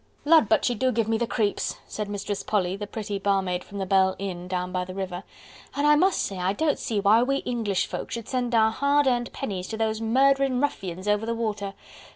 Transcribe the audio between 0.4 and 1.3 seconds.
but she do give me the